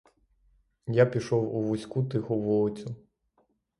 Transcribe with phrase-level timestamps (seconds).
[0.87, 2.95] Я пішов у вузьку тиху вулицю.